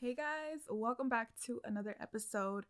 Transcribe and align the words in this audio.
Hey 0.00 0.14
guys, 0.14 0.60
welcome 0.70 1.08
back 1.08 1.30
to 1.46 1.60
another 1.64 1.96
episode. 2.00 2.66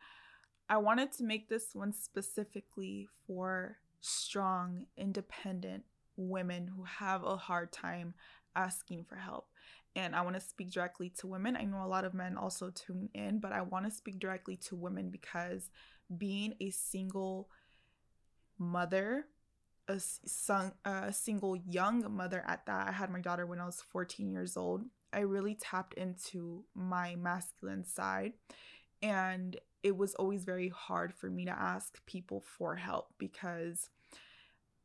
I 0.70 0.78
wanted 0.78 1.12
to 1.12 1.24
make 1.24 1.50
this 1.50 1.74
one 1.74 1.92
specifically 1.92 3.06
for 3.26 3.76
strong, 4.00 4.86
independent 4.96 5.84
women 6.16 6.68
who 6.74 6.84
have 6.84 7.24
a 7.24 7.36
hard 7.36 7.70
time 7.70 8.14
asking 8.56 9.04
for 9.04 9.16
help. 9.16 9.48
And 9.94 10.16
I 10.16 10.22
want 10.22 10.36
to 10.36 10.40
speak 10.40 10.70
directly 10.70 11.10
to 11.18 11.26
women. 11.26 11.54
I 11.54 11.64
know 11.64 11.84
a 11.84 11.86
lot 11.86 12.06
of 12.06 12.14
men 12.14 12.38
also 12.38 12.70
tune 12.70 13.10
in, 13.12 13.40
but 13.40 13.52
I 13.52 13.60
want 13.60 13.84
to 13.84 13.90
speak 13.90 14.18
directly 14.18 14.56
to 14.68 14.74
women 14.74 15.10
because 15.10 15.68
being 16.16 16.54
a 16.62 16.70
single 16.70 17.50
mother, 18.58 19.26
a, 19.86 20.00
son, 20.00 20.72
a 20.86 21.12
single 21.12 21.56
young 21.56 22.10
mother 22.10 22.42
at 22.46 22.64
that, 22.64 22.88
I 22.88 22.92
had 22.92 23.10
my 23.10 23.20
daughter 23.20 23.44
when 23.44 23.60
I 23.60 23.66
was 23.66 23.82
14 23.82 24.32
years 24.32 24.56
old 24.56 24.86
I 25.12 25.20
really 25.20 25.54
tapped 25.54 25.94
into 25.94 26.64
my 26.74 27.16
masculine 27.16 27.84
side. 27.84 28.32
And 29.02 29.58
it 29.82 29.96
was 29.96 30.14
always 30.14 30.44
very 30.44 30.68
hard 30.68 31.14
for 31.14 31.30
me 31.30 31.44
to 31.44 31.52
ask 31.52 32.04
people 32.04 32.42
for 32.58 32.74
help 32.74 33.14
because 33.18 33.90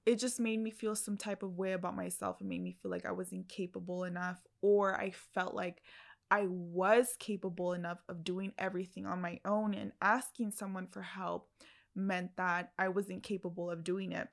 it 0.05 0.20
just 0.20 0.40
made 0.40 0.59
me 0.59 0.70
feel 0.70 0.95
some 0.95 1.17
type 1.17 1.44
of 1.44 1.58
way 1.58 1.72
about 1.72 1.95
myself. 1.95 2.41
It 2.41 2.48
made 2.48 2.62
me 2.62 2.76
feel 2.81 2.91
like 2.91 3.05
I 3.05 3.12
wasn't 3.12 3.50
capable 3.50 4.04
enough, 4.04 4.41
or 4.62 5.00
I 5.00 5.12
felt 5.34 5.55
like 5.55 5.81
I 6.30 6.45
was 6.48 7.16
capable 7.20 7.73
enough 7.73 8.03
of 8.09 8.23
doing 8.23 8.53
everything 8.58 9.05
on 9.05 9.22
my 9.22 9.40
own, 9.45 9.73
and 9.73 9.94
asking 10.02 10.52
someone 10.52 10.88
for 10.88 11.02
help 11.02 11.50
meant 11.95 12.36
that 12.38 12.72
I 12.78 12.90
wasn't 12.90 13.23
capable 13.23 13.72
of 13.72 13.84
doing 13.84 14.12
it. 14.12 14.28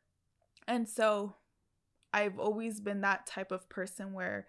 And 0.67 0.89
so 0.89 1.37
I've 2.12 2.39
always 2.39 2.81
been 2.81 3.03
that 3.03 3.27
type 3.27 3.53
of 3.53 3.69
person 3.69 4.12
where 4.12 4.47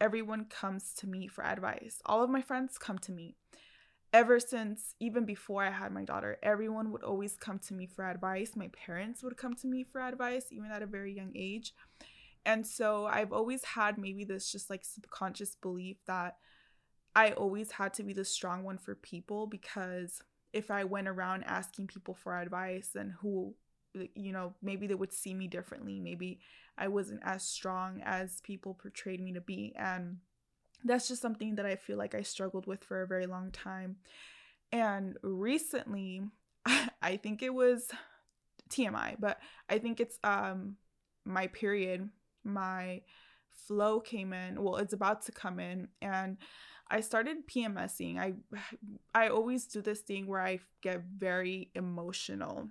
everyone 0.00 0.44
comes 0.44 0.92
to 0.94 1.06
me 1.06 1.26
for 1.26 1.44
advice. 1.44 2.00
All 2.06 2.22
of 2.22 2.30
my 2.30 2.42
friends 2.42 2.78
come 2.78 2.98
to 3.00 3.12
me. 3.12 3.36
Ever 4.12 4.40
since, 4.40 4.94
even 5.00 5.26
before 5.26 5.62
I 5.62 5.70
had 5.70 5.92
my 5.92 6.04
daughter, 6.04 6.38
everyone 6.42 6.92
would 6.92 7.02
always 7.02 7.36
come 7.36 7.58
to 7.60 7.74
me 7.74 7.86
for 7.86 8.08
advice. 8.08 8.56
My 8.56 8.68
parents 8.68 9.22
would 9.22 9.36
come 9.36 9.54
to 9.56 9.66
me 9.66 9.84
for 9.84 10.00
advice, 10.00 10.46
even 10.50 10.70
at 10.70 10.82
a 10.82 10.86
very 10.86 11.14
young 11.14 11.32
age. 11.34 11.74
And 12.46 12.66
so 12.66 13.06
I've 13.06 13.32
always 13.32 13.64
had 13.64 13.98
maybe 13.98 14.24
this 14.24 14.50
just 14.50 14.70
like 14.70 14.84
subconscious 14.84 15.56
belief 15.56 15.98
that 16.06 16.36
I 17.14 17.32
always 17.32 17.72
had 17.72 17.92
to 17.94 18.02
be 18.02 18.14
the 18.14 18.24
strong 18.24 18.64
one 18.64 18.78
for 18.78 18.94
people 18.94 19.46
because 19.46 20.22
if 20.52 20.70
I 20.70 20.84
went 20.84 21.08
around 21.08 21.44
asking 21.44 21.88
people 21.88 22.14
for 22.14 22.38
advice, 22.38 22.90
then 22.94 23.16
who 23.20 23.54
you 24.14 24.32
know, 24.32 24.54
maybe 24.62 24.86
they 24.86 24.94
would 24.94 25.12
see 25.12 25.34
me 25.34 25.46
differently. 25.48 26.00
Maybe 26.00 26.40
I 26.76 26.88
wasn't 26.88 27.20
as 27.24 27.42
strong 27.42 28.00
as 28.04 28.40
people 28.42 28.74
portrayed 28.74 29.20
me 29.20 29.32
to 29.32 29.40
be. 29.40 29.74
And 29.76 30.18
that's 30.84 31.08
just 31.08 31.22
something 31.22 31.56
that 31.56 31.66
I 31.66 31.76
feel 31.76 31.98
like 31.98 32.14
I 32.14 32.22
struggled 32.22 32.66
with 32.66 32.84
for 32.84 33.02
a 33.02 33.06
very 33.06 33.26
long 33.26 33.50
time. 33.50 33.96
And 34.72 35.16
recently, 35.22 36.22
I 37.02 37.16
think 37.16 37.42
it 37.42 37.52
was 37.52 37.88
TMI, 38.70 39.16
but 39.18 39.38
I 39.68 39.78
think 39.78 40.00
it's 40.00 40.18
um 40.22 40.76
my 41.24 41.46
period, 41.48 42.08
my 42.44 43.02
flow 43.50 44.00
came 44.00 44.32
in. 44.32 44.62
Well, 44.62 44.76
it's 44.76 44.92
about 44.92 45.22
to 45.26 45.32
come 45.32 45.58
in 45.58 45.88
and 46.00 46.36
I 46.90 47.00
started 47.00 47.46
PMSing. 47.46 48.18
I 48.18 48.34
I 49.14 49.28
always 49.28 49.66
do 49.66 49.82
this 49.82 50.00
thing 50.00 50.26
where 50.26 50.40
I 50.40 50.60
get 50.82 51.02
very 51.16 51.70
emotional 51.74 52.68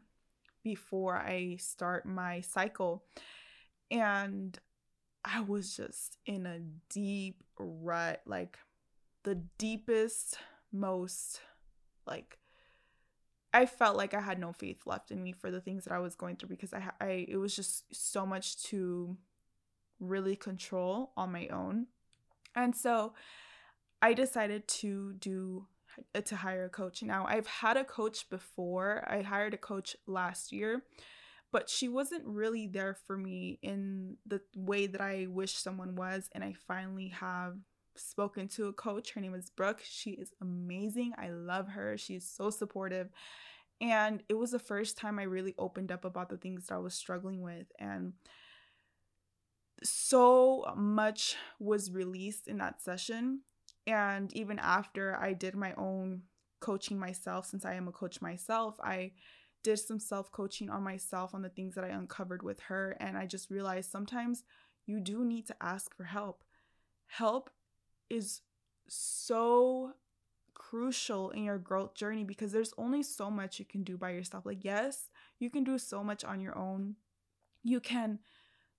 before 0.68 1.16
I 1.16 1.56
start 1.62 2.06
my 2.06 2.42
cycle. 2.42 3.06
And 3.90 4.60
I 5.24 5.40
was 5.40 5.78
just 5.78 6.18
in 6.26 6.46
a 6.46 6.60
deep 6.90 7.42
rut, 7.58 8.22
like 8.26 8.58
the 9.24 9.36
deepest, 9.58 10.40
most 10.74 11.40
like 12.06 12.38
I 13.54 13.66
felt 13.66 13.96
like 13.96 14.14
I 14.14 14.20
had 14.20 14.40
no 14.40 14.52
faith 14.52 14.82
left 14.86 15.10
in 15.10 15.24
me 15.24 15.32
for 15.32 15.52
the 15.52 15.62
things 15.62 15.86
that 15.86 15.94
I 15.94 16.00
was 16.00 16.16
going 16.16 16.36
through 16.36 16.50
because 16.50 16.74
I, 16.74 16.92
I 17.00 17.26
it 17.30 17.38
was 17.38 17.56
just 17.56 17.86
so 17.96 18.26
much 18.26 18.62
to 18.64 19.16
really 20.02 20.36
control 20.36 21.14
on 21.16 21.32
my 21.32 21.48
own. 21.48 21.88
And 22.56 22.76
so 22.76 23.14
I 24.02 24.14
decided 24.14 24.68
to 24.82 25.14
do 25.14 25.68
to 26.26 26.36
hire 26.36 26.66
a 26.66 26.70
coach. 26.70 27.04
Now, 27.04 27.26
I've 27.28 27.48
had 27.48 27.78
a 27.78 27.84
coach 27.84 28.30
before. 28.30 29.04
I 29.08 29.22
hired 29.22 29.54
a 29.54 29.58
coach 29.58 29.96
last 30.06 30.52
year, 30.52 30.84
but 31.52 31.70
she 31.70 31.88
wasn't 31.88 32.26
really 32.26 32.68
there 32.68 32.94
for 32.94 33.18
me 33.18 33.60
in 33.62 34.18
the 34.26 34.42
way 34.56 34.88
that 34.88 35.02
I 35.02 35.28
wish 35.30 35.54
someone 35.54 35.96
was. 35.96 36.30
And 36.34 36.44
I 36.44 36.54
finally 36.68 37.10
have 37.10 37.58
spoken 37.96 38.48
to 38.50 38.68
a 38.68 38.74
coach. 38.74 39.14
Her 39.14 39.22
name 39.22 39.34
is 39.34 39.50
Brooke. 39.50 39.82
She 39.84 40.12
is 40.12 40.32
amazing. 40.42 41.14
I 41.18 41.30
love 41.30 41.70
her. 41.70 41.98
She's 41.98 42.28
so 42.28 42.50
supportive. 42.50 43.10
And 43.80 44.24
it 44.28 44.34
was 44.34 44.52
the 44.52 44.60
first 44.60 44.98
time 44.98 45.20
I 45.20 45.24
really 45.24 45.54
opened 45.58 45.92
up 45.92 46.04
about 46.04 46.30
the 46.30 46.38
things 46.38 46.68
that 46.68 46.76
I 46.76 46.80
was 46.80 46.96
struggling 46.96 47.42
with. 47.42 47.68
And 47.80 48.14
so 49.84 50.74
much 50.76 51.36
was 51.60 51.92
released 51.92 52.48
in 52.48 52.58
that 52.58 52.82
session 52.82 53.42
and 53.88 54.32
even 54.36 54.60
after 54.60 55.16
I 55.16 55.32
did 55.34 55.56
my 55.56 55.74
own 55.76 56.24
coaching 56.60 57.00
myself, 57.00 57.46
since 57.46 57.64
I 57.66 57.76
am 57.76 57.88
a 57.88 57.92
coach 57.92 58.22
myself, 58.22 58.76
I 58.84 59.14
did 59.64 59.80
some 59.80 60.00
self 60.00 60.32
coaching 60.32 60.70
on 60.70 60.84
myself 60.84 61.34
on 61.34 61.42
the 61.42 61.50
things 61.50 61.74
that 61.76 61.86
I 61.86 61.90
uncovered 61.90 62.44
with 62.44 62.60
her. 62.62 62.98
And 63.00 63.18
I 63.18 63.26
just 63.26 63.50
realized 63.50 63.90
sometimes 63.90 64.44
you 64.86 65.00
do 65.00 65.24
need 65.24 65.48
to 65.48 65.56
ask 65.62 65.96
for 65.96 66.04
help. 66.04 66.44
Help 67.08 67.50
is 68.10 68.42
so 68.90 69.94
crucial 70.54 71.30
in 71.32 71.44
your 71.44 71.58
growth 71.58 71.96
journey 71.96 72.26
because 72.26 72.52
there's 72.52 72.74
only 72.78 73.04
so 73.04 73.32
much 73.32 73.58
you 73.58 73.66
can 73.66 73.84
do 73.84 73.98
by 73.98 74.10
yourself. 74.10 74.46
Like, 74.46 74.66
yes, 74.66 75.10
you 75.40 75.50
can 75.50 75.64
do 75.64 75.78
so 75.78 76.04
much 76.04 76.26
on 76.26 76.42
your 76.42 76.58
own. 76.58 76.96
You 77.64 77.80
can 77.80 78.20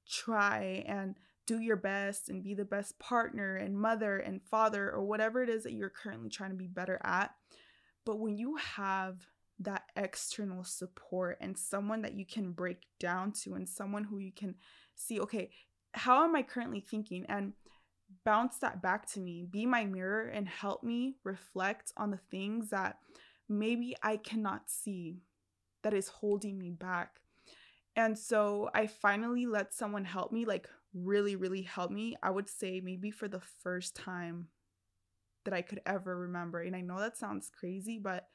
try 0.06 0.84
and 0.86 1.16
do 1.48 1.60
your 1.60 1.76
best 1.76 2.28
and 2.28 2.44
be 2.44 2.52
the 2.52 2.64
best 2.64 2.98
partner 2.98 3.56
and 3.56 3.74
mother 3.74 4.18
and 4.18 4.42
father 4.42 4.90
or 4.92 5.02
whatever 5.02 5.42
it 5.42 5.48
is 5.48 5.64
that 5.64 5.72
you're 5.72 5.88
currently 5.88 6.28
trying 6.28 6.50
to 6.50 6.56
be 6.56 6.66
better 6.66 7.00
at. 7.02 7.34
But 8.04 8.18
when 8.18 8.36
you 8.36 8.56
have 8.56 9.16
that 9.60 9.84
external 9.96 10.62
support 10.62 11.38
and 11.40 11.58
someone 11.58 12.02
that 12.02 12.12
you 12.12 12.26
can 12.26 12.52
break 12.52 12.82
down 13.00 13.32
to 13.32 13.54
and 13.54 13.66
someone 13.66 14.04
who 14.04 14.18
you 14.18 14.30
can 14.30 14.56
see, 14.94 15.18
okay, 15.20 15.50
how 15.94 16.22
am 16.22 16.36
I 16.36 16.42
currently 16.42 16.80
thinking? 16.80 17.24
And 17.30 17.54
bounce 18.24 18.58
that 18.58 18.82
back 18.82 19.10
to 19.12 19.20
me, 19.20 19.46
be 19.50 19.64
my 19.64 19.86
mirror 19.86 20.28
and 20.28 20.46
help 20.46 20.84
me 20.84 21.14
reflect 21.24 21.92
on 21.96 22.10
the 22.10 22.20
things 22.30 22.68
that 22.70 22.98
maybe 23.48 23.96
I 24.02 24.18
cannot 24.18 24.70
see 24.70 25.22
that 25.82 25.94
is 25.94 26.08
holding 26.08 26.58
me 26.58 26.70
back. 26.72 27.20
And 27.96 28.18
so 28.18 28.68
I 28.74 28.86
finally 28.86 29.46
let 29.46 29.74
someone 29.74 30.04
help 30.04 30.30
me, 30.30 30.44
like 30.44 30.68
really, 31.04 31.36
really 31.36 31.62
helped 31.62 31.92
me, 31.92 32.16
I 32.22 32.30
would 32.30 32.48
say 32.48 32.80
maybe 32.80 33.10
for 33.10 33.28
the 33.28 33.40
first 33.62 33.94
time 33.94 34.48
that 35.44 35.54
I 35.54 35.62
could 35.62 35.80
ever 35.86 36.16
remember. 36.16 36.60
And 36.60 36.76
I 36.76 36.80
know 36.80 36.98
that 36.98 37.16
sounds 37.16 37.50
crazy, 37.50 37.98
but 37.98 38.28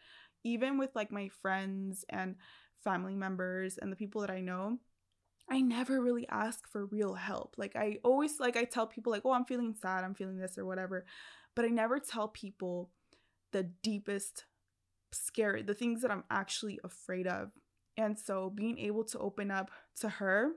even 0.44 0.78
with 0.78 0.96
like 0.96 1.12
my 1.12 1.30
friends 1.42 2.06
and 2.10 2.36
family 2.84 3.16
members 3.16 3.78
and 3.78 3.92
the 3.92 3.96
people 3.96 4.22
that 4.22 4.32
I 4.32 4.42
know, 4.42 4.80
I 5.50 5.62
never 5.62 6.02
really 6.02 6.28
ask 6.30 6.68
for 6.68 6.86
real 6.86 7.14
help. 7.14 7.56
Like 7.58 7.76
I 7.76 8.00
always 8.04 8.40
like 8.40 8.58
I 8.58 8.64
tell 8.64 8.88
people 8.88 9.12
like, 9.12 9.24
"Oh, 9.26 9.32
I'm 9.32 9.46
feeling 9.46 9.76
sad, 9.80 10.04
I'm 10.04 10.16
feeling 10.16 10.38
this 10.38 10.58
or 10.58 10.66
whatever." 10.66 11.06
But 11.56 11.66
I 11.66 11.68
never 11.68 12.00
tell 12.00 12.30
people 12.30 12.90
the 13.52 13.64
deepest 13.64 14.46
scary, 15.12 15.62
the 15.62 15.74
things 15.74 16.02
that 16.02 16.12
I'm 16.12 16.24
actually 16.30 16.80
afraid 16.84 17.28
of. 17.28 17.52
And 17.98 18.18
so 18.18 18.50
being 18.50 18.80
able 18.80 19.04
to 19.06 19.20
open 19.20 19.52
up 19.52 19.70
to 20.00 20.10
her 20.10 20.54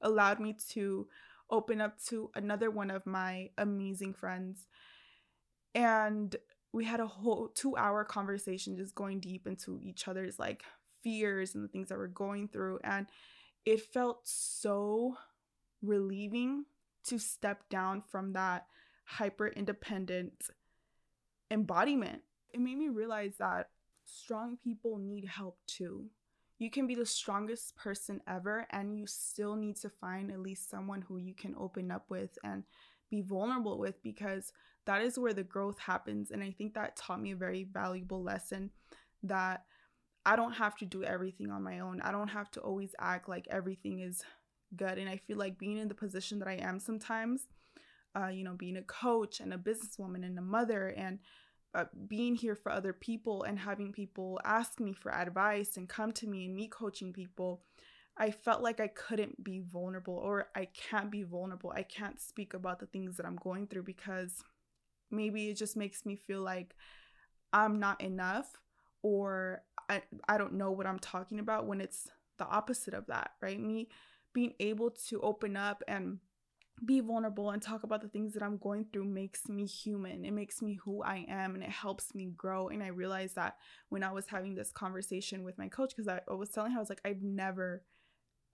allowed 0.00 0.38
me 0.38 0.56
to 0.70 1.08
open 1.50 1.80
up 1.80 1.98
to 2.08 2.30
another 2.34 2.70
one 2.70 2.90
of 2.90 3.06
my 3.06 3.50
amazing 3.58 4.14
friends. 4.14 4.66
And 5.74 6.34
we 6.72 6.84
had 6.84 7.00
a 7.00 7.06
whole 7.06 7.48
two 7.48 7.76
hour 7.76 8.04
conversation 8.04 8.76
just 8.76 8.94
going 8.94 9.20
deep 9.20 9.46
into 9.46 9.80
each 9.82 10.08
other's 10.08 10.38
like 10.38 10.62
fears 11.02 11.54
and 11.54 11.64
the 11.64 11.68
things 11.68 11.88
that 11.88 11.98
we're 11.98 12.08
going 12.08 12.48
through. 12.48 12.80
And 12.84 13.06
it 13.64 13.80
felt 13.80 14.20
so 14.24 15.16
relieving 15.82 16.64
to 17.04 17.18
step 17.18 17.68
down 17.68 18.02
from 18.02 18.32
that 18.34 18.66
hyper 19.04 19.48
independent 19.48 20.50
embodiment. 21.50 22.22
It 22.52 22.60
made 22.60 22.76
me 22.76 22.88
realize 22.88 23.36
that 23.38 23.70
strong 24.04 24.58
people 24.62 24.98
need 24.98 25.26
help 25.26 25.58
too 25.66 26.10
you 26.58 26.70
can 26.70 26.86
be 26.86 26.94
the 26.94 27.06
strongest 27.06 27.76
person 27.76 28.20
ever 28.26 28.66
and 28.70 28.98
you 28.98 29.06
still 29.06 29.54
need 29.54 29.76
to 29.76 29.88
find 29.88 30.30
at 30.30 30.40
least 30.40 30.68
someone 30.68 31.02
who 31.02 31.18
you 31.18 31.34
can 31.34 31.54
open 31.58 31.90
up 31.90 32.04
with 32.08 32.36
and 32.42 32.64
be 33.10 33.22
vulnerable 33.22 33.78
with 33.78 34.02
because 34.02 34.52
that 34.84 35.00
is 35.00 35.18
where 35.18 35.32
the 35.32 35.42
growth 35.42 35.78
happens. 35.78 36.30
And 36.30 36.42
i 36.42 36.50
think 36.50 36.74
that 36.74 36.96
taught 36.96 37.20
me 37.20 37.32
a 37.32 37.36
very 37.36 37.64
valuable 37.64 38.22
lesson 38.22 38.70
that 39.22 39.64
i 40.26 40.36
don't 40.36 40.52
have 40.52 40.76
to 40.76 40.84
do 40.84 41.04
everything 41.04 41.50
on 41.50 41.62
my 41.62 41.80
own. 41.80 42.00
I 42.02 42.12
don't 42.12 42.28
have 42.28 42.50
to 42.52 42.60
always 42.60 42.94
act 42.98 43.28
like 43.28 43.46
everything 43.50 44.00
is 44.00 44.22
good. 44.76 44.98
And 44.98 45.08
i 45.08 45.16
feel 45.16 45.38
like 45.38 45.58
being 45.58 45.78
in 45.78 45.88
the 45.88 45.94
position 45.94 46.38
that 46.40 46.48
i 46.48 46.54
am 46.54 46.80
sometimes 46.80 47.46
uh, 48.16 48.28
you 48.28 48.44
know 48.44 48.54
being 48.54 48.76
a 48.76 48.82
coach 48.82 49.40
and 49.40 49.52
a 49.52 49.58
businesswoman 49.58 50.24
and 50.24 50.38
a 50.38 50.42
mother 50.42 50.88
and 50.88 51.18
uh, 51.74 51.84
being 52.06 52.34
here 52.34 52.54
for 52.54 52.72
other 52.72 52.92
people 52.92 53.42
and 53.42 53.58
having 53.58 53.92
people 53.92 54.40
ask 54.44 54.80
me 54.80 54.92
for 54.92 55.12
advice 55.12 55.76
and 55.76 55.88
come 55.88 56.12
to 56.12 56.26
me 56.26 56.46
and 56.46 56.54
me 56.54 56.68
coaching 56.68 57.12
people, 57.12 57.62
I 58.16 58.30
felt 58.30 58.62
like 58.62 58.80
I 58.80 58.88
couldn't 58.88 59.44
be 59.44 59.60
vulnerable 59.60 60.14
or 60.14 60.48
I 60.56 60.66
can't 60.66 61.10
be 61.10 61.22
vulnerable. 61.22 61.72
I 61.74 61.82
can't 61.82 62.20
speak 62.20 62.54
about 62.54 62.80
the 62.80 62.86
things 62.86 63.16
that 63.16 63.26
I'm 63.26 63.36
going 63.36 63.66
through 63.66 63.84
because 63.84 64.42
maybe 65.10 65.48
it 65.48 65.54
just 65.54 65.76
makes 65.76 66.04
me 66.04 66.16
feel 66.16 66.40
like 66.42 66.74
I'm 67.52 67.78
not 67.78 68.00
enough 68.00 68.58
or 69.02 69.62
I, 69.88 70.02
I 70.28 70.38
don't 70.38 70.54
know 70.54 70.72
what 70.72 70.86
I'm 70.86 70.98
talking 70.98 71.38
about 71.38 71.66
when 71.66 71.80
it's 71.80 72.08
the 72.38 72.46
opposite 72.46 72.94
of 72.94 73.06
that, 73.06 73.32
right? 73.40 73.60
Me 73.60 73.88
being 74.32 74.54
able 74.60 74.90
to 75.08 75.20
open 75.20 75.56
up 75.56 75.82
and 75.88 76.18
be 76.84 77.00
vulnerable 77.00 77.50
and 77.50 77.62
talk 77.62 77.82
about 77.82 78.02
the 78.02 78.08
things 78.08 78.34
that 78.34 78.42
I'm 78.42 78.58
going 78.58 78.86
through 78.92 79.04
makes 79.04 79.48
me 79.48 79.66
human. 79.66 80.24
It 80.24 80.32
makes 80.32 80.62
me 80.62 80.78
who 80.84 81.02
I 81.02 81.26
am 81.28 81.54
and 81.54 81.62
it 81.62 81.70
helps 81.70 82.14
me 82.14 82.32
grow. 82.36 82.68
And 82.68 82.82
I 82.82 82.88
realized 82.88 83.36
that 83.36 83.56
when 83.88 84.02
I 84.02 84.12
was 84.12 84.26
having 84.28 84.54
this 84.54 84.70
conversation 84.70 85.44
with 85.44 85.58
my 85.58 85.68
coach, 85.68 85.94
because 85.96 86.08
I, 86.08 86.20
was 86.32 86.50
telling 86.50 86.72
her, 86.72 86.78
I 86.78 86.80
was 86.80 86.88
like, 86.88 87.00
I've 87.04 87.22
never, 87.22 87.82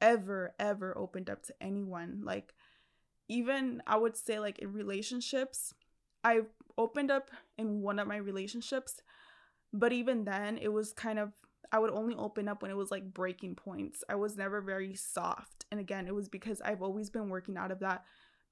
ever, 0.00 0.54
ever 0.58 0.96
opened 0.96 1.30
up 1.30 1.42
to 1.44 1.54
anyone. 1.60 2.22
Like, 2.24 2.54
even 3.28 3.82
I 3.86 3.96
would 3.96 4.16
say, 4.16 4.38
like, 4.38 4.58
in 4.58 4.72
relationships, 4.72 5.72
I 6.22 6.42
opened 6.76 7.10
up 7.10 7.30
in 7.56 7.80
one 7.80 7.98
of 7.98 8.08
my 8.08 8.16
relationships, 8.16 9.02
but 9.72 9.92
even 9.92 10.24
then, 10.24 10.58
it 10.58 10.72
was 10.72 10.92
kind 10.92 11.18
of 11.18 11.32
I 11.72 11.78
would 11.78 11.90
only 11.90 12.14
open 12.14 12.48
up 12.48 12.62
when 12.62 12.70
it 12.70 12.76
was 12.76 12.90
like 12.90 13.12
breaking 13.12 13.54
points. 13.56 14.04
I 14.08 14.14
was 14.14 14.36
never 14.36 14.60
very 14.60 14.94
soft. 14.94 15.64
And 15.70 15.80
again, 15.80 16.06
it 16.06 16.14
was 16.14 16.28
because 16.28 16.60
I've 16.60 16.82
always 16.82 17.10
been 17.10 17.28
working 17.28 17.56
out 17.56 17.70
of 17.70 17.80
that 17.80 18.04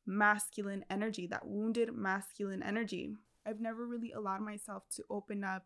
masculine 0.06 0.84
energy, 0.90 1.26
that 1.28 1.46
wounded 1.46 1.94
masculine 1.94 2.62
energy. 2.62 3.16
I've 3.46 3.60
never 3.60 3.86
really 3.86 4.12
allowed 4.12 4.40
myself 4.40 4.84
to 4.96 5.04
open 5.10 5.44
up 5.44 5.64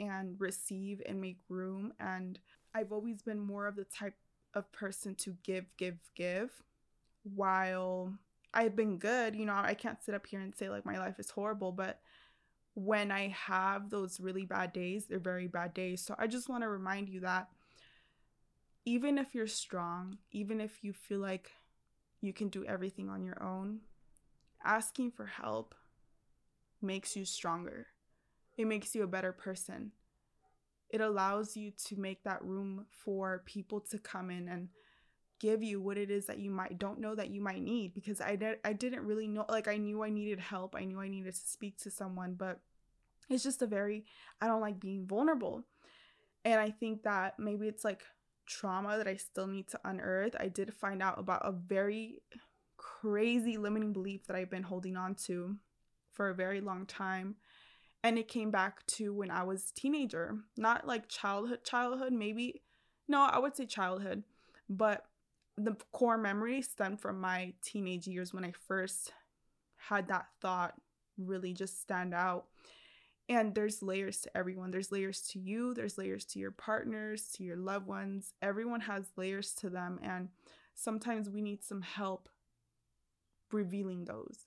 and 0.00 0.36
receive 0.38 1.02
and 1.06 1.20
make 1.20 1.38
room. 1.48 1.92
And 1.98 2.38
I've 2.74 2.92
always 2.92 3.22
been 3.22 3.40
more 3.40 3.66
of 3.66 3.76
the 3.76 3.84
type 3.84 4.14
of 4.54 4.70
person 4.72 5.14
to 5.16 5.36
give, 5.42 5.64
give, 5.76 5.98
give. 6.14 6.50
While 7.22 8.14
I've 8.54 8.76
been 8.76 8.98
good, 8.98 9.36
you 9.36 9.44
know, 9.44 9.54
I 9.54 9.74
can't 9.74 10.02
sit 10.02 10.14
up 10.14 10.26
here 10.26 10.40
and 10.40 10.54
say 10.54 10.68
like 10.68 10.86
my 10.86 10.98
life 10.98 11.18
is 11.18 11.30
horrible, 11.30 11.72
but 11.72 12.00
when 12.78 13.10
I 13.10 13.34
have 13.46 13.90
those 13.90 14.20
really 14.20 14.46
bad 14.46 14.72
days, 14.72 15.06
they're 15.06 15.18
very 15.18 15.48
bad 15.48 15.74
days. 15.74 16.00
So 16.00 16.14
I 16.16 16.28
just 16.28 16.48
want 16.48 16.62
to 16.62 16.68
remind 16.68 17.08
you 17.08 17.20
that 17.20 17.48
even 18.84 19.18
if 19.18 19.34
you're 19.34 19.48
strong, 19.48 20.18
even 20.30 20.60
if 20.60 20.84
you 20.84 20.92
feel 20.92 21.18
like 21.18 21.50
you 22.20 22.32
can 22.32 22.48
do 22.48 22.64
everything 22.64 23.08
on 23.08 23.24
your 23.24 23.42
own, 23.42 23.80
asking 24.64 25.10
for 25.10 25.26
help 25.26 25.74
makes 26.80 27.16
you 27.16 27.24
stronger. 27.24 27.88
It 28.56 28.68
makes 28.68 28.94
you 28.94 29.02
a 29.02 29.08
better 29.08 29.32
person. 29.32 29.90
It 30.88 31.00
allows 31.00 31.56
you 31.56 31.72
to 31.86 31.96
make 31.96 32.22
that 32.22 32.44
room 32.44 32.86
for 32.90 33.42
people 33.44 33.80
to 33.90 33.98
come 33.98 34.30
in 34.30 34.48
and 34.48 34.68
give 35.40 35.62
you 35.62 35.80
what 35.80 35.98
it 35.98 36.10
is 36.10 36.26
that 36.26 36.38
you 36.38 36.50
might 36.50 36.78
don't 36.78 37.00
know 37.00 37.14
that 37.14 37.30
you 37.30 37.40
might 37.40 37.62
need 37.62 37.94
because 37.94 38.20
I 38.20 38.36
did 38.36 38.58
I 38.64 38.72
didn't 38.72 39.06
really 39.06 39.28
know 39.28 39.44
like 39.48 39.68
I 39.68 39.76
knew 39.76 40.02
I 40.02 40.10
needed 40.10 40.40
help. 40.40 40.74
I 40.76 40.84
knew 40.84 41.00
I 41.00 41.08
needed 41.08 41.34
to 41.34 41.48
speak 41.48 41.78
to 41.78 41.90
someone, 41.90 42.34
but 42.34 42.60
it's 43.28 43.44
just 43.44 43.62
a 43.62 43.66
very 43.66 44.04
I 44.40 44.46
don't 44.46 44.60
like 44.60 44.80
being 44.80 45.06
vulnerable. 45.06 45.64
And 46.44 46.60
I 46.60 46.70
think 46.70 47.02
that 47.02 47.38
maybe 47.38 47.68
it's 47.68 47.84
like 47.84 48.02
trauma 48.46 48.96
that 48.96 49.06
I 49.06 49.16
still 49.16 49.46
need 49.46 49.68
to 49.68 49.80
unearth. 49.84 50.34
I 50.38 50.48
did 50.48 50.72
find 50.74 51.02
out 51.02 51.18
about 51.18 51.42
a 51.44 51.52
very 51.52 52.22
crazy 52.76 53.56
limiting 53.56 53.92
belief 53.92 54.26
that 54.26 54.36
I've 54.36 54.50
been 54.50 54.62
holding 54.62 54.96
on 54.96 55.14
to 55.26 55.56
for 56.12 56.30
a 56.30 56.34
very 56.34 56.60
long 56.60 56.86
time. 56.86 57.36
And 58.02 58.18
it 58.18 58.28
came 58.28 58.50
back 58.50 58.86
to 58.86 59.12
when 59.12 59.30
I 59.30 59.42
was 59.42 59.72
teenager. 59.72 60.38
Not 60.56 60.86
like 60.86 61.08
childhood 61.08 61.64
childhood, 61.64 62.12
maybe 62.12 62.62
no, 63.08 63.22
I 63.22 63.38
would 63.38 63.56
say 63.56 63.66
childhood, 63.66 64.22
but 64.68 65.06
the 65.58 65.76
core 65.92 66.18
memory 66.18 66.62
stemmed 66.62 67.00
from 67.00 67.20
my 67.20 67.52
teenage 67.62 68.06
years 68.06 68.32
when 68.32 68.44
I 68.44 68.52
first 68.66 69.12
had 69.76 70.08
that 70.08 70.26
thought 70.40 70.74
really 71.16 71.52
just 71.52 71.80
stand 71.80 72.14
out 72.14 72.46
and 73.28 73.54
there's 73.54 73.82
layers 73.82 74.20
to 74.22 74.36
everyone. 74.36 74.70
There's 74.70 74.90
layers 74.90 75.20
to 75.28 75.38
you, 75.38 75.74
there's 75.74 75.98
layers 75.98 76.24
to 76.26 76.38
your 76.38 76.50
partners, 76.50 77.28
to 77.34 77.44
your 77.44 77.56
loved 77.56 77.86
ones. 77.86 78.32
Everyone 78.40 78.80
has 78.80 79.10
layers 79.16 79.52
to 79.56 79.68
them. 79.68 80.00
And 80.02 80.28
sometimes 80.74 81.28
we 81.28 81.42
need 81.42 81.62
some 81.62 81.82
help 81.82 82.28
revealing 83.52 84.06
those 84.06 84.46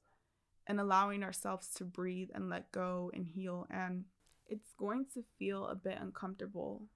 and 0.65 0.79
allowing 0.79 1.23
ourselves 1.23 1.69
to 1.75 1.85
breathe 1.85 2.29
and 2.33 2.49
let 2.49 2.71
go 2.71 3.11
and 3.13 3.27
heal. 3.27 3.67
And 3.69 4.05
it's 4.47 4.73
going 4.77 5.05
to 5.13 5.23
feel 5.37 5.67
a 5.67 5.75
bit 5.75 5.99
uncomfortable 6.01 6.87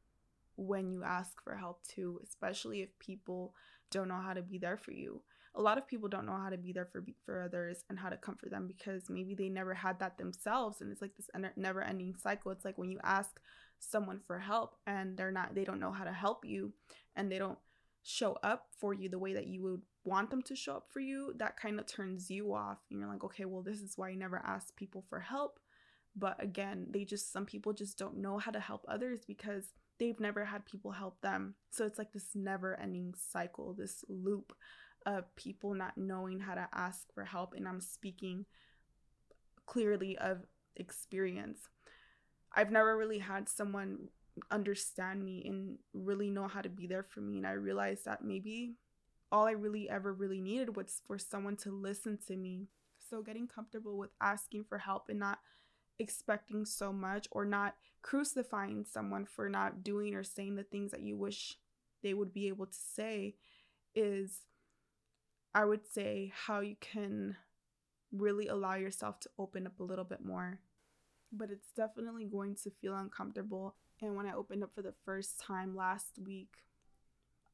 when 0.56 0.90
you 0.90 1.04
ask 1.04 1.44
for 1.44 1.56
help 1.56 1.84
too, 1.84 2.20
especially 2.24 2.82
if 2.82 2.98
people 2.98 3.54
don't 3.92 4.08
know 4.08 4.22
how 4.22 4.34
to 4.34 4.42
be 4.42 4.58
there 4.58 4.78
for 4.78 4.92
you. 4.92 5.22
A 5.56 5.62
lot 5.62 5.78
of 5.78 5.88
people 5.88 6.10
don't 6.10 6.26
know 6.26 6.36
how 6.36 6.50
to 6.50 6.58
be 6.58 6.74
there 6.74 6.86
for 6.86 7.06
for 7.26 7.42
others 7.42 7.84
and 7.90 7.98
how 7.98 8.10
to 8.10 8.18
comfort 8.18 8.52
them 8.52 8.68
because 8.68 9.10
maybe 9.10 9.36
they 9.36 9.50
never 9.50 9.74
had 9.74 10.00
that 10.00 10.18
themselves 10.18 10.82
and 10.82 10.92
it's 10.92 11.02
like 11.02 11.16
this 11.16 11.30
never 11.56 11.82
ending 11.82 12.14
cycle. 12.22 12.52
It's 12.52 12.66
like 12.66 12.78
when 12.78 12.92
you 12.92 13.00
ask 13.04 13.40
someone 13.80 14.20
for 14.26 14.40
help 14.40 14.76
and 14.86 15.18
they're 15.18 15.32
not 15.32 15.56
they 15.56 15.64
don't 15.64 15.80
know 15.80 15.92
how 15.92 16.04
to 16.04 16.14
help 16.14 16.46
you 16.46 16.74
and 17.16 17.32
they 17.32 17.38
don't 17.38 17.58
show 18.04 18.38
up 18.44 18.68
for 18.80 18.94
you 18.94 19.10
the 19.10 19.20
way 19.20 19.34
that 19.34 19.48
you 19.48 19.64
would 19.64 19.82
want 20.04 20.30
them 20.30 20.42
to 20.42 20.56
show 20.56 20.76
up 20.76 20.88
for 20.92 21.00
you 21.00 21.34
that 21.38 21.58
kind 21.60 21.80
of 21.80 21.88
turns 21.88 22.30
you 22.30 22.54
off 22.54 22.78
and 22.92 23.00
you're 23.00 23.10
like 23.10 23.24
okay 23.24 23.46
well 23.46 23.64
this 23.64 23.80
is 23.80 23.94
why 23.98 24.10
I 24.10 24.16
never 24.16 24.42
ask 24.46 24.76
people 24.76 25.04
for 25.10 25.20
help. 25.20 25.60
But 26.16 26.42
again 26.42 26.88
they 26.90 27.06
just 27.06 27.32
some 27.32 27.46
people 27.46 27.74
just 27.74 27.98
don't 27.98 28.18
know 28.18 28.38
how 28.38 28.52
to 28.52 28.60
help 28.60 28.86
others 28.88 29.22
because 29.26 29.74
they've 30.00 30.20
never 30.20 30.46
had 30.46 30.66
people 30.66 30.92
help 30.92 31.20
them 31.22 31.56
so 31.72 31.86
it's 31.86 31.98
like 31.98 32.12
this 32.12 32.30
never 32.36 32.80
ending 32.80 33.14
cycle 33.18 33.74
this 33.74 34.04
loop 34.10 34.54
of 35.06 35.36
people 35.36 35.74
not 35.74 35.98
knowing 35.98 36.40
how 36.40 36.56
to 36.56 36.68
ask 36.74 37.14
for 37.14 37.24
help 37.24 37.54
and 37.56 37.68
I'm 37.68 37.80
speaking 37.80 38.46
clearly 39.66 40.18
of 40.18 40.40
experience. 40.76 41.60
I've 42.54 42.72
never 42.72 42.98
really 42.98 43.20
had 43.20 43.50
someone 43.50 44.10
understand 44.52 45.24
me 45.24 45.44
and 45.46 45.78
really 45.94 46.30
know 46.30 46.48
how 46.48 46.62
to 46.62 46.70
be 46.70 46.88
there 46.88 47.04
for 47.04 47.22
me 47.22 47.38
and 47.38 47.48
I 47.48 47.52
realized 47.52 48.06
that 48.06 48.24
maybe 48.24 48.74
all 49.32 49.46
I 49.46 49.52
really 49.52 49.90
ever 49.90 50.14
really 50.14 50.42
needed 50.42 50.76
was 50.76 51.02
for 51.08 51.18
someone 51.18 51.56
to 51.58 51.72
listen 51.72 52.18
to 52.28 52.36
me. 52.36 52.68
So 53.10 53.22
getting 53.22 53.48
comfortable 53.48 53.98
with 53.98 54.12
asking 54.22 54.66
for 54.68 54.78
help 54.78 55.10
and 55.10 55.20
not 55.20 55.40
expecting 56.00 56.66
so 56.66 56.92
much 56.92 57.28
or 57.32 57.46
not 57.46 57.76
crucifying 58.02 58.86
someone 58.86 59.26
for 59.26 59.50
not 59.50 59.84
doing 59.84 60.14
or 60.14 60.24
saying 60.24 60.56
the 60.56 60.64
things 60.64 60.92
that 60.92 61.02
you 61.02 61.18
wish 61.18 61.58
they 62.04 62.14
would 62.14 62.34
be 62.34 62.48
able 62.48 62.68
to 62.68 62.78
say 62.78 63.36
is 63.96 64.42
I 65.54 65.66
would 65.66 65.88
say 65.92 66.32
how 66.36 66.60
you 66.60 66.76
can 66.80 67.38
really 68.12 68.48
allow 68.48 68.76
yourself 68.76 69.20
to 69.22 69.30
open 69.40 69.66
up 69.66 69.80
a 69.80 69.84
little 69.84 70.04
bit 70.04 70.24
more. 70.24 70.60
But 71.32 71.50
it's 71.50 71.72
definitely 71.76 72.26
going 72.26 72.56
to 72.64 72.70
feel 72.70 72.96
uncomfortable. 72.96 73.76
And 74.02 74.16
when 74.16 74.26
I 74.26 74.34
opened 74.34 74.64
up 74.64 74.76
for 74.76 74.82
the 74.82 74.94
first 75.06 75.40
time 75.40 75.76
last 75.76 76.20
week, 76.24 76.50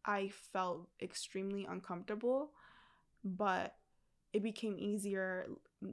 I 0.04 0.32
felt 0.52 0.88
extremely 1.02 1.66
uncomfortable, 1.70 2.52
but 3.24 3.76
it 4.34 4.42
became 4.42 4.78
easier 4.80 5.48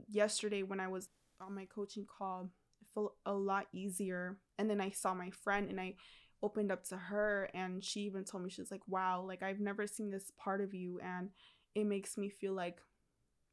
yesterday 0.07 0.63
when 0.63 0.79
I 0.79 0.87
was 0.87 1.09
on 1.41 1.55
my 1.55 1.65
coaching 1.65 2.05
call. 2.05 2.49
It 2.81 2.87
felt 2.93 3.15
a 3.25 3.33
lot 3.33 3.67
easier. 3.73 4.37
And 4.57 4.69
then 4.69 4.81
I 4.81 4.89
saw 4.91 5.13
my 5.13 5.29
friend 5.31 5.69
and 5.69 5.79
I 5.79 5.95
opened 6.41 6.71
up 6.71 6.83
to 6.85 6.97
her 6.97 7.49
and 7.53 7.83
she 7.83 8.01
even 8.01 8.23
told 8.23 8.43
me 8.43 8.49
she's 8.49 8.71
like, 8.71 8.87
"Wow, 8.87 9.21
like 9.27 9.43
I've 9.43 9.59
never 9.59 9.87
seen 9.87 10.09
this 10.09 10.31
part 10.37 10.61
of 10.61 10.73
you 10.73 10.99
and 11.03 11.29
it 11.75 11.85
makes 11.85 12.17
me 12.17 12.29
feel 12.29 12.53
like 12.53 12.79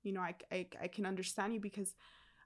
you 0.03 0.13
know 0.13 0.21
I, 0.21 0.35
I, 0.53 0.67
I 0.83 0.89
can 0.89 1.07
understand 1.07 1.53
you 1.55 1.61
because 1.61 1.95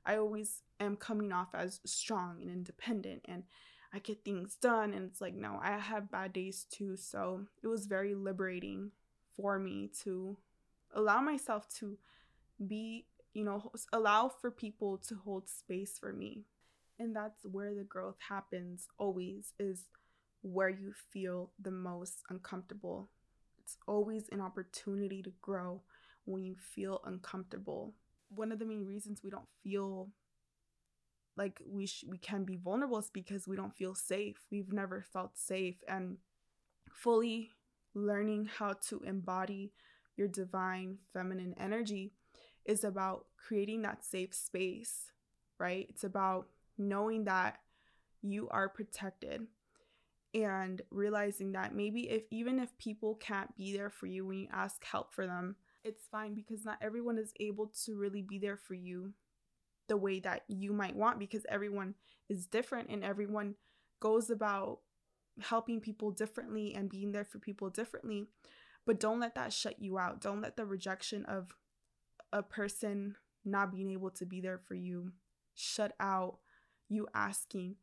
i 0.07 0.17
always 0.17 0.63
am 0.81 0.97
coming 0.97 1.33
off 1.33 1.49
as 1.55 1.81
strong 1.85 2.39
and 2.41 2.51
independent 2.51 3.23
and 3.27 3.45
i 3.93 3.99
get 3.99 4.25
things 4.25 4.57
done 4.57 4.95
and 4.95 5.05
it's 5.05 5.21
like 5.21 5.35
no 5.35 5.61
i 5.63 5.73
have 5.73 6.11
bad 6.11 6.33
days 6.33 6.67
too 6.71 6.97
so 6.97 7.43
it 7.63 7.67
was 7.67 7.87
very 7.87 8.15
liberating 8.15 8.91
for 9.37 9.59
me 9.59 9.91
to 10.03 10.37
allow 10.95 11.21
myself 11.21 11.69
to 11.79 11.99
be 12.67 13.07
you 13.35 13.45
know 13.45 13.71
allow 13.93 14.29
for 14.29 14.51
people 14.51 14.99
to 14.99 15.15
hold 15.25 15.49
space 15.49 15.99
for 15.99 16.13
me 16.13 16.45
and 16.99 17.15
that's 17.15 17.41
where 17.45 17.75
the 17.75 17.85
growth 17.85 18.17
happens 18.29 18.89
always 18.99 19.53
is 19.59 19.87
where 20.43 20.69
you 20.69 20.93
feel 21.13 21.51
the 21.61 21.71
most 21.71 22.23
uncomfortable 22.31 23.09
it's 23.63 23.77
always 23.87 24.29
an 24.33 24.41
opportunity 24.41 25.23
to 25.23 25.33
grow 25.41 25.81
when 26.25 26.43
you 26.45 26.57
feel 26.75 27.01
uncomfortable. 27.05 27.95
One 28.35 28.53
of 28.53 28.59
the 28.59 28.65
main 28.65 28.85
reasons 28.85 29.23
we 29.23 29.31
don't 29.31 29.49
feel 29.63 30.11
like 31.37 31.61
we 31.67 31.87
sh- 31.87 32.05
we 32.09 32.19
can 32.19 32.45
be 32.45 32.57
vulnerable 32.57 32.99
is 32.99 33.11
because 33.11 33.47
we 33.49 33.57
don't 33.57 33.77
feel 33.77 33.95
safe. 33.95 34.45
We've 34.51 34.73
never 34.73 35.05
felt 35.13 35.39
safe 35.39 35.77
and 35.89 36.19
fully 36.91 37.51
learning 37.95 38.47
how 38.47 38.75
to 38.89 39.01
embody 39.01 39.73
your 40.17 40.29
divine 40.29 40.99
feminine 41.13 41.55
energy 41.59 42.13
is 42.65 42.85
about 42.85 43.27
creating 43.37 43.83
that 43.83 44.05
safe 44.05 44.35
space, 44.35 45.13
right? 45.59 45.87
It's 45.89 46.05
about 46.05 46.49
knowing 46.79 47.25
that 47.25 47.59
you 48.23 48.49
are 48.51 48.69
protected 48.69 49.47
and 50.35 50.83
realizing 50.91 51.53
that 51.53 51.75
maybe 51.75 52.09
if 52.09 52.23
even 52.31 52.59
if 52.61 52.77
people 52.79 53.17
can't 53.17 53.57
be 53.57 53.77
there 53.77 53.91
for 53.91 54.07
you 54.07 54.27
when 54.27 54.39
you 54.39 54.49
ask 54.53 54.85
help 54.85 55.13
for 55.13 55.27
them, 55.27 55.57
it's 55.85 56.07
fine 56.11 56.35
because 56.35 56.65
not 56.65 56.79
everyone 56.81 57.19
is 57.19 57.33
able 57.41 57.73
to 57.85 57.99
really 57.99 58.23
be 58.23 58.39
there 58.39 58.57
for 58.57 58.75
you 58.75 59.13
the 59.89 59.97
way 59.97 60.21
that 60.21 60.45
you 60.47 60.73
might 60.73 60.95
want 60.95 61.19
because 61.19 61.45
everyone 61.49 61.95
is 62.29 62.47
different 62.47 62.89
and 62.91 63.03
everyone 63.03 63.55
goes 63.99 64.31
about 64.31 64.79
helping 65.41 65.81
people 65.81 66.11
differently 66.11 66.75
and 66.75 66.91
being 66.91 67.13
there 67.13 67.25
for 67.25 67.39
people 67.39 67.71
differently. 67.71 68.27
But 68.87 69.01
don't 69.01 69.21
let 69.21 69.35
that 69.35 69.53
shut 69.53 69.81
you 69.81 69.99
out. 69.99 70.21
Don't 70.21 70.41
let 70.41 70.57
the 70.57 70.65
rejection 70.65 71.25
of 71.25 71.57
a 72.33 72.43
person 72.43 73.17
not 73.45 73.73
being 73.73 73.91
able 73.91 74.11
to 74.11 74.27
be 74.27 74.41
there 74.41 74.59
for 74.59 74.75
you 74.75 75.13
shut 75.55 75.93
out 76.01 76.39
you 76.89 77.07
asking 77.15 77.77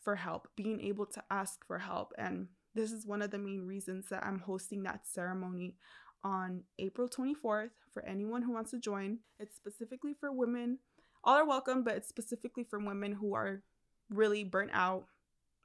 for 0.00 0.16
help, 0.16 0.48
being 0.56 0.80
able 0.80 1.06
to 1.06 1.22
ask 1.30 1.64
for 1.66 1.78
help. 1.78 2.12
And 2.18 2.48
this 2.74 2.92
is 2.92 3.06
one 3.06 3.22
of 3.22 3.30
the 3.30 3.38
main 3.38 3.66
reasons 3.66 4.08
that 4.08 4.24
I'm 4.24 4.40
hosting 4.40 4.82
that 4.82 5.06
ceremony 5.06 5.76
on 6.24 6.62
April 6.78 7.08
24th 7.08 7.70
for 7.92 8.04
anyone 8.04 8.42
who 8.42 8.52
wants 8.52 8.72
to 8.72 8.78
join. 8.78 9.18
It's 9.38 9.54
specifically 9.54 10.14
for 10.18 10.32
women. 10.32 10.78
All 11.22 11.36
are 11.36 11.46
welcome, 11.46 11.84
but 11.84 11.96
it's 11.96 12.08
specifically 12.08 12.64
for 12.64 12.78
women 12.78 13.12
who 13.12 13.34
are 13.34 13.62
really 14.10 14.44
burnt 14.44 14.70
out, 14.72 15.06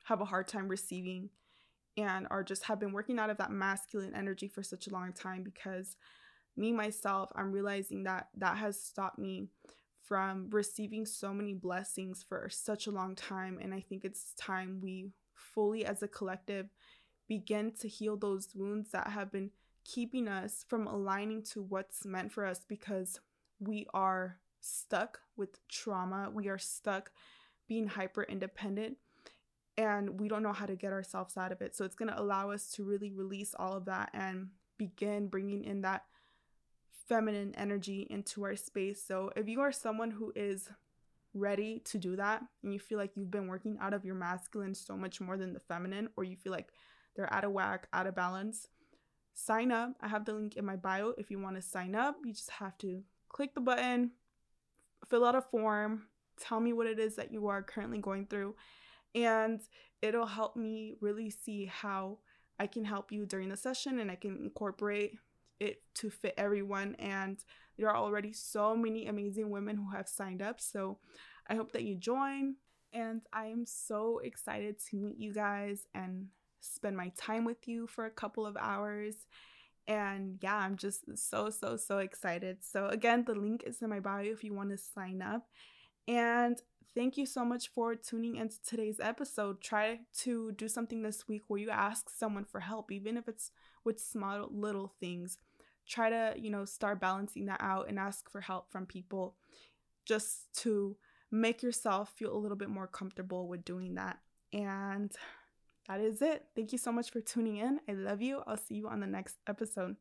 have 0.05 0.21
a 0.21 0.25
hard 0.25 0.48
time 0.48 0.67
receiving, 0.67 1.29
and 1.98 2.27
are 2.29 2.43
just 2.43 2.65
have 2.65 2.79
been 2.79 2.93
working 2.93 3.19
out 3.19 3.29
of 3.29 3.38
that 3.38 3.51
masculine 3.51 4.13
energy 4.15 4.48
for 4.48 4.63
such 4.63 4.88
a 4.88 4.91
long 4.91 5.13
time 5.13 5.43
because 5.43 5.95
me 6.58 6.72
myself, 6.72 7.31
I'm 7.36 7.51
realizing 7.51 8.03
that 8.03 8.27
that 8.38 8.58
has 8.58 8.81
stopped 8.81 9.20
me 9.20 9.48
from 10.03 10.50
receiving 10.51 11.05
so 11.05 11.34
many 11.34 11.53
blessings 11.53 12.24
for 12.27 12.50
such 12.50 12.88
a 12.88 12.91
long 12.91 13.15
time. 13.15 13.60
And 13.62 13.74
I 13.74 13.79
think 13.79 14.03
it's 14.03 14.34
time 14.34 14.79
we 14.81 15.12
fully, 15.34 15.86
as 15.86 16.03
a 16.03 16.08
collective, 16.08 16.67
begin 17.27 17.72
to 17.79 17.88
heal 17.88 18.17
those 18.17 18.50
wounds 18.53 18.91
that 18.91 19.08
have 19.08 19.31
been 19.31 19.51
keeping 19.86 20.27
us 20.27 20.65
from 20.67 20.88
aligning 20.88 21.43
to 21.43 21.62
what's 21.62 22.05
meant 22.05 22.31
for 22.31 22.46
us 22.46 22.65
because 22.67 23.20
we 23.60 23.88
are 23.93 24.38
stuck 24.60 25.20
with 25.38 25.65
trauma. 25.67 26.29
We 26.31 26.50
are 26.50 26.58
stuck 26.58 27.12
being 27.67 27.88
hyper 27.88 28.24
independent 28.24 28.98
and 29.77 30.20
we 30.20 30.27
don't 30.27 30.43
know 30.43 30.53
how 30.53 30.65
to 30.65 30.75
get 30.75 30.91
ourselves 30.91 31.38
out 31.38 31.51
of 31.51 31.62
it. 31.62 31.75
So 31.75 31.86
it's 31.86 31.96
going 31.96 32.12
to 32.12 32.20
allow 32.20 32.51
us 32.51 32.70
to 32.72 32.84
really 32.84 33.12
release 33.12 33.55
all 33.58 33.74
of 33.74 33.86
that 33.86 34.10
and 34.13 34.50
begin 34.77 35.27
bringing 35.27 35.63
in 35.63 35.81
that 35.81 36.03
feminine 37.12 37.53
energy 37.58 38.08
into 38.10 38.46
our 38.46 38.56
space. 38.56 39.03
So 39.06 39.34
if 39.36 39.50
you 39.50 39.60
are 39.60 39.74
someone 39.74 40.12
who 40.12 40.32
is 40.34 40.70
ready 41.34 41.82
to 41.84 41.98
do 41.98 42.15
that 42.15 42.41
and 42.63 42.72
you 42.72 42.80
feel 42.80 42.98
like 42.98 43.18
you've 43.18 43.30
been 43.30 43.48
working 43.48 43.77
out 43.82 43.94
of 43.94 44.06
your 44.06 44.15
masculine 44.15 44.74
so 44.74 44.96
much 44.96 45.20
more 45.20 45.36
than 45.36 45.51
the 45.51 45.60
feminine, 45.60 46.08
or 46.15 46.24
you 46.24 46.38
feel 46.38 46.53
like 46.53 46.72
they're 47.13 47.34
out 47.34 47.44
of 47.44 47.51
whack, 47.51 47.88
out 47.91 48.08
of 48.08 48.15
balance, 48.15 48.70
sign 49.34 49.74
up. 49.74 49.91
I 50.00 50.08
have 50.08 50.24
the 50.24 50.34
link 50.34 50.56
in 50.56 50.63
my 50.63 50.77
bio 50.77 51.13
if 51.18 51.30
you 51.30 51.38
want 51.38 51.58
to 51.58 51.62
sign 51.62 51.96
up. 51.96 52.15
You 52.24 52.32
just 52.32 52.51
have 52.51 52.77
to 52.77 53.03
click 53.27 53.56
the 53.56 53.60
button, 53.60 54.12
fill 55.10 55.25
out 55.25 55.36
a 55.36 55.41
form, 55.41 56.03
tell 56.39 56.62
me 56.62 56.72
what 56.72 56.88
it 56.88 56.98
is 56.98 57.18
that 57.18 57.34
you 57.34 57.48
are 57.48 57.62
currently 57.62 57.98
going 57.98 58.25
through, 58.27 58.56
and 59.13 59.60
it'll 60.01 60.27
help 60.27 60.56
me 60.56 60.96
really 61.01 61.30
see 61.30 61.65
how 61.65 62.20
I 62.58 62.68
can 62.68 62.86
help 62.86 63.12
you 63.12 63.25
during 63.25 63.50
the 63.50 63.58
session 63.58 64.00
and 64.00 64.10
I 64.10 64.15
can 64.15 64.38
incorporate 64.38 65.18
it 65.62 65.82
to 65.96 66.10
fit 66.10 66.34
everyone. 66.38 66.96
And 66.96 67.44
there 67.77 67.89
are 67.89 67.98
already 67.98 68.34
so 68.34 68.75
many 68.75 69.08
amazing 69.08 69.50
women 69.50 69.77
who 69.77 69.91
have 69.96 70.08
signed 70.08 70.41
up. 70.41 70.60
So 70.60 70.98
I 71.50 71.56
hope 71.56 71.72
that 71.74 71.84
you 71.84 71.96
join. 71.96 72.56
And 72.94 73.22
I 73.32 73.46
am 73.46 73.65
so 73.65 74.20
excited 74.20 74.75
to 74.89 74.98
meet 74.98 75.18
you 75.18 75.34
guys 75.34 75.88
and 75.94 76.27
spend 76.60 76.98
my 76.98 77.12
time 77.18 77.46
with 77.46 77.68
you 77.68 77.88
for 77.88 78.06
a 78.06 78.12
couple 78.12 78.46
of 78.46 78.58
hours. 78.58 79.15
And 79.88 80.38
yeah, 80.41 80.58
I'm 80.58 80.75
just 80.75 81.06
so, 81.15 81.50
so, 81.50 81.77
so 81.77 82.00
excited. 82.00 82.58
So, 82.62 82.88
again, 82.88 83.24
the 83.25 83.34
link 83.34 83.63
is 83.65 83.82
in 83.82 83.89
my 83.89 84.00
bio 84.00 84.25
if 84.25 84.44
you 84.44 84.53
want 84.53 84.70
to 84.72 84.77
sign 84.77 85.22
up. 85.22 85.48
And 86.08 86.62
thank 86.94 87.18
you 87.18 87.25
so 87.25 87.46
much 87.46 87.70
for 87.70 87.96
tuning 87.96 88.36
into 88.36 88.62
today's 88.62 89.00
episode. 89.00 89.62
Try 89.62 90.00
to 90.20 90.51
do 90.51 90.68
something 90.68 91.01
this 91.01 91.27
week 91.27 91.44
where 91.48 91.60
you 91.60 91.70
ask 91.70 92.10
someone 92.10 92.46
for 92.46 92.60
help, 92.60 92.91
even 92.91 93.18
if 93.18 93.27
it's 93.27 93.51
with 93.84 94.00
small 94.00 94.48
little 94.51 94.94
things 95.00 95.38
try 95.91 96.10
to, 96.10 96.33
you 96.38 96.50
know, 96.50 96.65
start 96.65 97.00
balancing 97.01 97.45
that 97.48 97.60
out 97.62 97.89
and 97.89 98.00
ask 98.00 98.29
for 98.31 98.41
help 98.41 98.71
from 98.71 98.86
people 98.86 99.36
just 100.05 100.53
to 100.62 100.95
make 101.31 101.62
yourself 101.62 102.13
feel 102.15 102.36
a 102.36 102.38
little 102.38 102.57
bit 102.57 102.69
more 102.69 102.88
comfortable 102.88 103.48
with 103.48 103.65
doing 103.65 103.95
that. 103.95 104.19
And 104.53 105.12
that 105.88 106.00
is 106.00 106.21
it. 106.21 106.45
Thank 106.55 106.71
you 106.71 106.77
so 106.77 106.91
much 106.91 107.12
for 107.12 107.21
tuning 107.21 107.57
in. 107.57 107.79
I 107.88 107.93
love 107.93 108.21
you. 108.21 108.41
I'll 108.48 108.57
see 108.57 108.75
you 108.75 108.88
on 108.88 109.00
the 109.00 109.07
next 109.07 109.38
episode. 109.48 109.95